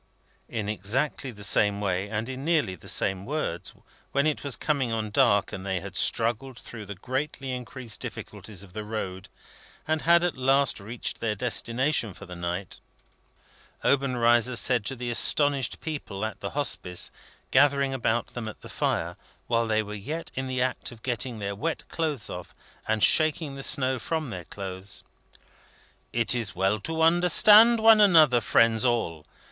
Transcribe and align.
In 0.49 0.67
exactly 0.67 1.29
the 1.29 1.43
same 1.43 1.79
way, 1.79 2.09
and 2.09 2.27
in 2.27 2.43
nearly 2.43 2.73
the 2.73 2.87
same 2.87 3.23
words, 3.23 3.71
when 4.13 4.25
it 4.25 4.43
was 4.43 4.55
coming 4.55 4.91
on 4.91 5.11
dark 5.11 5.53
and 5.53 5.63
they 5.63 5.79
had 5.79 5.95
struggled 5.95 6.57
through 6.57 6.87
the 6.87 6.95
greatly 6.95 7.51
increased 7.51 8.01
difficulties 8.01 8.63
of 8.63 8.73
the 8.73 8.83
road, 8.83 9.29
and 9.87 10.01
had 10.01 10.23
at 10.23 10.35
last 10.35 10.79
reached 10.79 11.19
their 11.19 11.35
destination 11.35 12.15
for 12.15 12.25
the 12.25 12.35
night, 12.35 12.79
Obenreizer 13.83 14.55
said 14.55 14.85
to 14.85 14.95
the 14.95 15.11
astonished 15.11 15.79
people 15.81 16.23
of 16.25 16.39
the 16.39 16.49
Hospice, 16.57 17.11
gathering 17.51 17.93
about 17.93 18.29
them 18.29 18.47
at 18.47 18.61
the 18.61 18.69
fire, 18.69 19.17
while 19.45 19.67
they 19.67 19.83
were 19.83 19.93
yet 19.93 20.31
in 20.33 20.47
the 20.47 20.63
act 20.63 20.91
of 20.91 21.03
getting 21.03 21.37
their 21.37 21.53
wet 21.53 21.83
shoes 21.95 22.27
off, 22.27 22.55
and 22.87 23.03
shaking 23.03 23.53
the 23.53 23.61
snow 23.61 23.99
from 23.99 24.31
their 24.31 24.45
clothes: 24.45 25.03
"It 26.11 26.33
is 26.33 26.55
well 26.55 26.79
to 26.79 27.03
understand 27.03 27.79
one 27.79 28.01
another, 28.01 28.41
friends 28.41 28.83
all. 28.83 29.27